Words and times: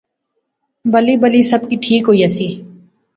بلی 0.93 1.15
بلی 1.21 1.41
سب 1.51 1.61
کی 1.69 1.75
ٹھیک 1.83 2.03
ہوئی 2.07 2.19
ایسی 2.23 2.47